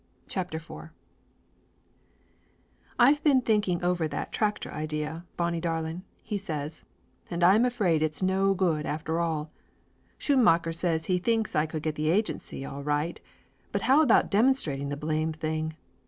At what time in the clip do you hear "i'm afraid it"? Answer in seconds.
7.43-8.15